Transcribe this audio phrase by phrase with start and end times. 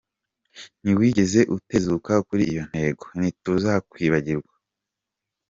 [0.81, 4.53] Ntiwigeze utezuka kuri iyo ntego, ntituzakwibagirwa".